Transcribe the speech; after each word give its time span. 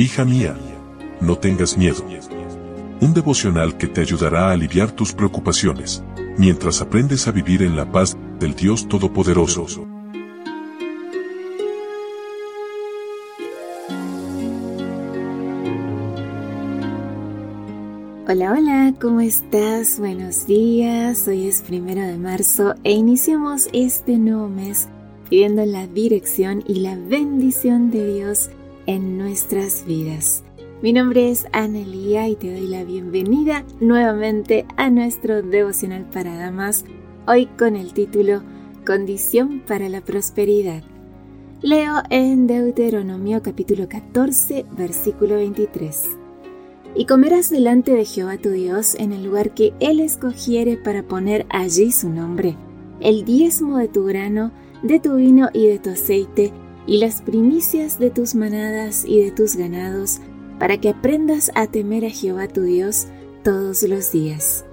Hija 0.00 0.24
mía, 0.24 0.56
no 1.20 1.38
tengas 1.38 1.76
miedo. 1.76 2.04
Un 3.00 3.14
devocional 3.14 3.76
que 3.76 3.88
te 3.88 4.00
ayudará 4.00 4.46
a 4.46 4.52
aliviar 4.52 4.92
tus 4.92 5.12
preocupaciones, 5.12 6.04
mientras 6.36 6.80
aprendes 6.80 7.26
a 7.26 7.32
vivir 7.32 7.64
en 7.64 7.74
la 7.74 7.90
paz 7.90 8.16
del 8.38 8.54
Dios 8.54 8.86
Todopoderoso. 8.86 9.88
Hola, 18.28 18.52
hola, 18.52 18.94
¿cómo 19.00 19.20
estás? 19.20 19.98
Buenos 19.98 20.46
días, 20.46 21.26
hoy 21.26 21.48
es 21.48 21.62
primero 21.62 22.02
de 22.02 22.18
marzo 22.18 22.76
e 22.84 22.92
iniciamos 22.92 23.68
este 23.72 24.16
nuevo 24.16 24.48
mes 24.48 24.86
pidiendo 25.28 25.66
la 25.66 25.88
dirección 25.88 26.62
y 26.68 26.76
la 26.76 26.94
bendición 26.94 27.90
de 27.90 28.14
Dios 28.14 28.50
en 28.88 29.18
nuestras 29.18 29.84
vidas. 29.84 30.42
Mi 30.80 30.94
nombre 30.94 31.30
es 31.30 31.46
Analia 31.52 32.26
y 32.26 32.36
te 32.36 32.50
doy 32.50 32.66
la 32.66 32.84
bienvenida 32.84 33.64
nuevamente 33.80 34.64
a 34.76 34.88
nuestro 34.88 35.42
devocional 35.42 36.06
para 36.06 36.34
damas, 36.36 36.86
hoy 37.26 37.46
con 37.58 37.76
el 37.76 37.92
título 37.92 38.42
Condición 38.86 39.60
para 39.66 39.90
la 39.90 40.00
prosperidad. 40.00 40.82
Leo 41.60 41.96
en 42.08 42.46
Deuteronomio 42.46 43.42
capítulo 43.42 43.90
14, 43.90 44.64
versículo 44.74 45.34
23. 45.34 46.04
Y 46.94 47.04
comerás 47.04 47.50
delante 47.50 47.92
de 47.92 48.06
Jehová 48.06 48.38
tu 48.38 48.48
Dios 48.48 48.94
en 48.94 49.12
el 49.12 49.22
lugar 49.22 49.52
que 49.52 49.74
Él 49.80 50.00
escogiere 50.00 50.78
para 50.78 51.02
poner 51.02 51.44
allí 51.50 51.92
su 51.92 52.08
nombre, 52.08 52.56
el 53.00 53.26
diezmo 53.26 53.76
de 53.76 53.88
tu 53.88 54.06
grano, 54.06 54.50
de 54.82 54.98
tu 54.98 55.16
vino 55.16 55.50
y 55.52 55.66
de 55.66 55.78
tu 55.78 55.90
aceite, 55.90 56.54
y 56.88 56.98
las 56.98 57.20
primicias 57.20 57.98
de 57.98 58.10
tus 58.10 58.34
manadas 58.34 59.04
y 59.04 59.20
de 59.20 59.30
tus 59.30 59.56
ganados, 59.56 60.20
para 60.58 60.78
que 60.78 60.88
aprendas 60.88 61.52
a 61.54 61.66
temer 61.66 62.06
a 62.06 62.10
Jehová 62.10 62.48
tu 62.48 62.62
Dios 62.62 63.06
todos 63.44 63.82
los 63.82 64.10
días. 64.10 64.64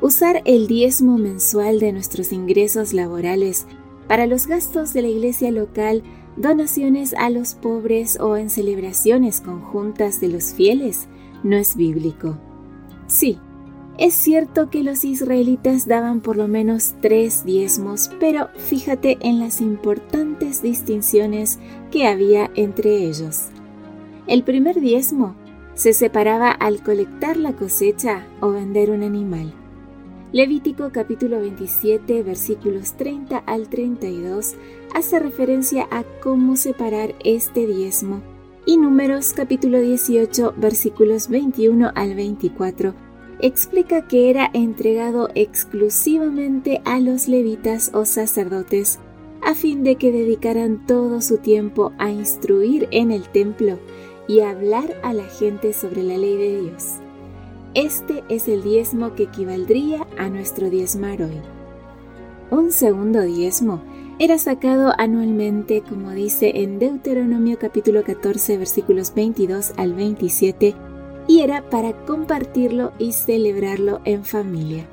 Usar 0.00 0.42
el 0.44 0.66
diezmo 0.66 1.16
mensual 1.16 1.78
de 1.78 1.92
nuestros 1.92 2.32
ingresos 2.32 2.92
laborales 2.92 3.66
para 4.08 4.26
los 4.26 4.48
gastos 4.48 4.92
de 4.92 5.02
la 5.02 5.08
iglesia 5.08 5.52
local, 5.52 6.02
donaciones 6.36 7.14
a 7.14 7.30
los 7.30 7.54
pobres 7.54 8.18
o 8.18 8.36
en 8.36 8.50
celebraciones 8.50 9.40
conjuntas 9.40 10.20
de 10.20 10.28
los 10.28 10.52
fieles 10.52 11.06
no 11.44 11.56
es 11.56 11.76
bíblico. 11.76 12.36
Sí, 13.06 13.38
es 14.02 14.14
cierto 14.14 14.68
que 14.68 14.82
los 14.82 15.04
israelitas 15.04 15.86
daban 15.86 16.22
por 16.22 16.36
lo 16.36 16.48
menos 16.48 16.96
tres 17.00 17.44
diezmos, 17.44 18.10
pero 18.18 18.48
fíjate 18.56 19.16
en 19.20 19.38
las 19.38 19.60
importantes 19.60 20.60
distinciones 20.60 21.60
que 21.92 22.08
había 22.08 22.50
entre 22.56 23.04
ellos. 23.04 23.50
El 24.26 24.42
primer 24.42 24.80
diezmo 24.80 25.36
se 25.74 25.92
separaba 25.92 26.50
al 26.50 26.82
colectar 26.82 27.36
la 27.36 27.52
cosecha 27.52 28.26
o 28.40 28.50
vender 28.50 28.90
un 28.90 29.04
animal. 29.04 29.54
Levítico 30.32 30.90
capítulo 30.90 31.38
27 31.38 32.24
versículos 32.24 32.94
30 32.94 33.38
al 33.38 33.68
32 33.68 34.56
hace 34.96 35.20
referencia 35.20 35.86
a 35.92 36.02
cómo 36.20 36.56
separar 36.56 37.14
este 37.22 37.68
diezmo 37.68 38.20
y 38.66 38.78
Números 38.78 39.32
capítulo 39.32 39.78
18 39.80 40.54
versículos 40.56 41.28
21 41.28 41.92
al 41.94 42.16
24 42.16 43.01
explica 43.42 44.06
que 44.06 44.30
era 44.30 44.48
entregado 44.54 45.28
exclusivamente 45.34 46.80
a 46.84 47.00
los 47.00 47.28
levitas 47.28 47.90
o 47.92 48.04
sacerdotes 48.04 49.00
a 49.42 49.54
fin 49.54 49.82
de 49.82 49.96
que 49.96 50.12
dedicaran 50.12 50.86
todo 50.86 51.20
su 51.20 51.38
tiempo 51.38 51.92
a 51.98 52.10
instruir 52.10 52.88
en 52.92 53.10
el 53.10 53.28
templo 53.28 53.78
y 54.28 54.40
hablar 54.40 54.96
a 55.02 55.12
la 55.12 55.24
gente 55.24 55.72
sobre 55.72 56.04
la 56.04 56.16
ley 56.16 56.36
de 56.36 56.60
Dios. 56.62 56.94
Este 57.74 58.22
es 58.28 58.46
el 58.46 58.62
diezmo 58.62 59.14
que 59.14 59.24
equivaldría 59.24 60.06
a 60.16 60.28
nuestro 60.28 60.70
diezmar 60.70 61.22
hoy. 61.22 61.40
Un 62.50 62.70
segundo 62.70 63.22
diezmo 63.22 63.82
era 64.20 64.38
sacado 64.38 64.92
anualmente, 64.98 65.82
como 65.82 66.10
dice 66.10 66.52
en 66.62 66.78
Deuteronomio 66.78 67.58
capítulo 67.58 68.04
14 68.04 68.58
versículos 68.58 69.12
22 69.14 69.72
al 69.76 69.94
27, 69.94 70.76
y 71.26 71.40
era 71.40 71.68
para 71.70 71.92
compartirlo 72.04 72.92
y 72.98 73.12
celebrarlo 73.12 74.00
en 74.04 74.24
familia. 74.24 74.86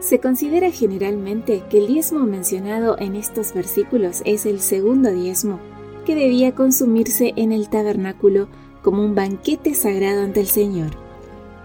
Se 0.00 0.18
considera 0.18 0.70
generalmente 0.70 1.62
que 1.70 1.78
el 1.78 1.86
diezmo 1.86 2.20
mencionado 2.20 2.96
en 2.98 3.16
estos 3.16 3.54
versículos 3.54 4.20
es 4.26 4.44
el 4.44 4.60
segundo 4.60 5.10
diezmo, 5.10 5.60
que 6.04 6.14
debía 6.14 6.54
consumirse 6.54 7.32
en 7.36 7.52
el 7.52 7.70
tabernáculo 7.70 8.48
como 8.82 9.02
un 9.02 9.14
banquete 9.14 9.72
sagrado 9.72 10.22
ante 10.22 10.40
el 10.40 10.46
Señor. 10.46 10.90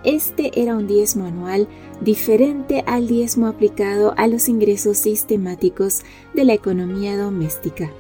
Este 0.06 0.62
era 0.62 0.78
un 0.78 0.88
diezmo 0.88 1.26
anual 1.26 1.68
diferente 2.00 2.86
al 2.88 3.08
diezmo 3.08 3.48
aplicado 3.48 4.14
a 4.16 4.28
los 4.28 4.48
ingresos 4.48 4.98
sistemáticos 4.98 6.04
de 6.34 6.46
la 6.46 6.54
economía 6.54 7.18
doméstica. 7.18 7.92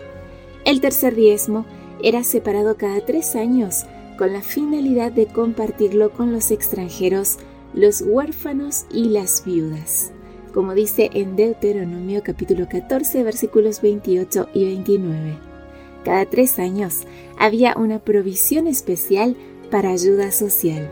El 0.63 0.79
tercer 0.79 1.15
diezmo 1.15 1.65
era 2.01 2.23
separado 2.23 2.77
cada 2.77 3.01
tres 3.05 3.35
años 3.35 3.85
con 4.19 4.33
la 4.33 4.41
finalidad 4.41 5.13
de 5.13 5.27
compartirlo 5.27 6.11
con 6.11 6.33
los 6.33 6.51
extranjeros, 6.51 7.37
los 7.73 8.01
huérfanos 8.01 8.85
y 8.91 9.05
las 9.05 9.45
viudas, 9.45 10.11
como 10.53 10.73
dice 10.73 11.09
en 11.13 11.37
Deuteronomio 11.37 12.21
capítulo 12.21 12.67
14 12.67 13.23
versículos 13.23 13.81
28 13.81 14.49
y 14.53 14.65
29. 14.65 15.37
Cada 16.03 16.25
tres 16.25 16.59
años 16.59 17.03
había 17.37 17.75
una 17.77 17.99
provisión 17.99 18.67
especial 18.67 19.37
para 19.71 19.91
ayuda 19.91 20.33
social. 20.33 20.91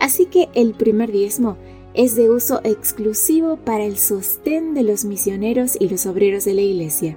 Así 0.00 0.26
que 0.26 0.48
el 0.54 0.74
primer 0.74 1.12
diezmo 1.12 1.56
es 1.94 2.16
de 2.16 2.28
uso 2.28 2.60
exclusivo 2.64 3.56
para 3.56 3.84
el 3.84 3.96
sostén 3.96 4.74
de 4.74 4.82
los 4.82 5.04
misioneros 5.04 5.76
y 5.78 5.88
los 5.88 6.06
obreros 6.06 6.44
de 6.44 6.54
la 6.54 6.62
iglesia. 6.62 7.16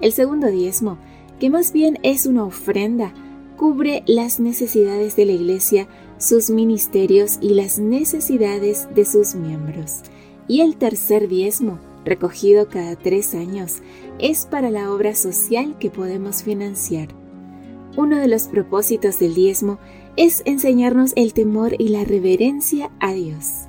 El 0.00 0.10
segundo 0.10 0.48
diezmo, 0.48 0.98
que 1.38 1.48
más 1.48 1.72
bien 1.72 2.00
es 2.02 2.26
una 2.26 2.42
ofrenda, 2.44 3.14
cubre 3.56 4.02
las 4.06 4.40
necesidades 4.40 5.16
de 5.16 5.26
la 5.26 5.32
Iglesia, 5.32 5.88
sus 6.18 6.50
ministerios 6.50 7.38
y 7.40 7.50
las 7.54 7.78
necesidades 7.78 8.88
de 8.94 9.04
sus 9.04 9.34
miembros. 9.34 10.00
Y 10.48 10.60
el 10.60 10.76
tercer 10.76 11.28
diezmo, 11.28 11.78
recogido 12.04 12.68
cada 12.68 12.96
tres 12.96 13.34
años, 13.34 13.78
es 14.18 14.46
para 14.46 14.70
la 14.70 14.92
obra 14.92 15.14
social 15.14 15.76
que 15.78 15.90
podemos 15.90 16.42
financiar. 16.42 17.08
Uno 17.96 18.18
de 18.18 18.28
los 18.28 18.48
propósitos 18.48 19.18
del 19.18 19.34
diezmo 19.34 19.78
es 20.16 20.42
enseñarnos 20.44 21.12
el 21.16 21.32
temor 21.32 21.74
y 21.78 21.88
la 21.88 22.04
reverencia 22.04 22.90
a 23.00 23.12
Dios. 23.12 23.66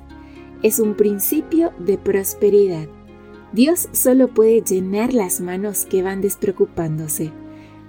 Es 0.62 0.80
un 0.80 0.94
principio 0.94 1.72
de 1.78 1.96
prosperidad. 1.96 2.88
Dios 3.52 3.88
solo 3.92 4.28
puede 4.28 4.62
llenar 4.62 5.14
las 5.14 5.40
manos 5.40 5.86
que 5.86 6.02
van 6.02 6.20
despreocupándose. 6.20 7.30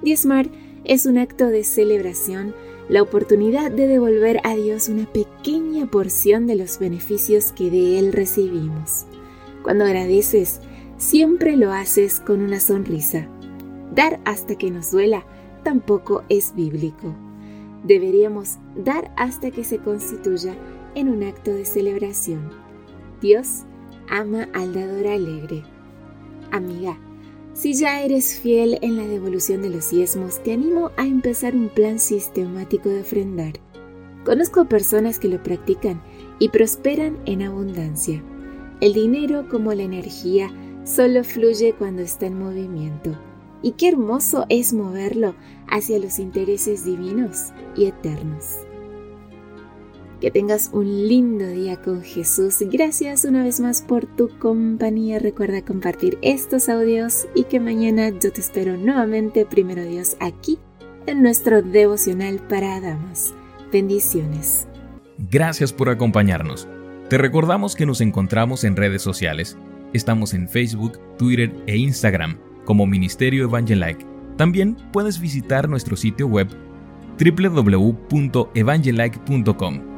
Diezmar 0.03 0.49
es 0.87 1.05
un 1.05 1.17
acto 1.17 1.47
de 1.47 1.65
celebración, 1.65 2.55
la 2.87 3.01
oportunidad 3.01 3.71
de 3.71 3.87
devolver 3.87 4.39
a 4.43 4.55
Dios 4.55 4.87
una 4.87 5.05
pequeña 5.05 5.85
porción 5.91 6.47
de 6.47 6.55
los 6.55 6.79
beneficios 6.79 7.51
que 7.51 7.69
de 7.69 7.99
Él 7.99 8.13
recibimos. 8.13 9.05
Cuando 9.63 9.83
agradeces, 9.83 10.61
siempre 10.97 11.57
lo 11.57 11.73
haces 11.73 12.21
con 12.21 12.41
una 12.41 12.61
sonrisa. 12.61 13.27
Dar 13.93 14.21
hasta 14.23 14.55
que 14.55 14.71
nos 14.71 14.91
duela 14.91 15.25
tampoco 15.63 16.23
es 16.29 16.55
bíblico. 16.55 17.13
Deberíamos 17.83 18.57
dar 18.75 19.11
hasta 19.17 19.51
que 19.51 19.65
se 19.65 19.79
constituya 19.79 20.55
en 20.95 21.09
un 21.09 21.23
acto 21.23 21.53
de 21.53 21.65
celebración. 21.65 22.49
Dios 23.19 23.63
ama 24.09 24.47
al 24.53 24.73
dador 24.73 25.07
alegre. 25.07 25.63
Amiga, 26.51 26.97
si 27.57 27.73
ya 27.73 28.03
eres 28.03 28.39
fiel 28.39 28.77
en 28.83 28.97
la 28.97 29.07
devolución 29.07 29.63
de 29.63 29.71
los 29.71 29.89
diezmos, 29.89 30.43
te 30.43 30.53
animo 30.53 30.91
a 30.95 31.07
empezar 31.07 31.55
un 31.55 31.69
plan 31.69 31.97
sistemático 31.97 32.87
de 32.87 33.01
ofrendar. 33.01 33.53
Conozco 34.25 34.65
personas 34.65 35.17
que 35.17 35.27
lo 35.27 35.41
practican 35.41 35.99
y 36.37 36.49
prosperan 36.49 37.17
en 37.25 37.41
abundancia. 37.41 38.23
El 38.79 38.93
dinero, 38.93 39.47
como 39.49 39.73
la 39.73 39.81
energía, 39.81 40.51
solo 40.83 41.23
fluye 41.23 41.73
cuando 41.73 42.03
está 42.03 42.27
en 42.27 42.37
movimiento. 42.37 43.17
Y 43.63 43.71
qué 43.71 43.87
hermoso 43.87 44.45
es 44.49 44.73
moverlo 44.73 45.33
hacia 45.67 45.97
los 45.97 46.19
intereses 46.19 46.85
divinos 46.85 47.53
y 47.75 47.85
eternos. 47.85 48.66
Que 50.19 50.31
tengas 50.31 50.71
un 50.73 51.07
lindo 51.07 51.47
día 51.47 51.79
con 51.81 52.01
Jesús. 52.01 52.57
Gracias 52.71 53.23
una 53.23 53.43
vez 53.43 53.59
más 53.59 53.83
por 53.83 54.05
tu 54.05 54.29
compañía. 54.39 55.19
Recuerda 55.19 55.63
compartir 55.63 56.17
estos 56.21 56.69
audios 56.69 57.27
y 57.35 57.43
que 57.43 57.59
mañana 57.59 58.09
yo 58.09 58.31
te 58.31 58.41
espero 58.41 58.77
nuevamente, 58.77 59.45
primero 59.45 59.83
Dios, 59.83 60.17
aquí 60.19 60.57
en 61.05 61.21
nuestro 61.21 61.61
devocional 61.61 62.39
para 62.47 62.81
damas. 62.81 63.33
Bendiciones. 63.71 64.67
Gracias 65.29 65.71
por 65.71 65.89
acompañarnos. 65.89 66.67
Te 67.09 67.17
recordamos 67.17 67.75
que 67.75 67.85
nos 67.85 68.01
encontramos 68.01 68.63
en 68.63 68.75
redes 68.75 69.01
sociales. 69.01 69.57
Estamos 69.93 70.33
en 70.33 70.49
Facebook, 70.49 70.99
Twitter 71.17 71.55
e 71.67 71.77
Instagram 71.77 72.37
como 72.65 72.85
Ministerio 72.85 73.45
Evangelike. 73.45 74.05
También 74.35 74.75
puedes 74.91 75.19
visitar 75.19 75.69
nuestro 75.69 75.95
sitio 75.95 76.27
web 76.27 76.49
www.evangelike.com. 77.17 79.96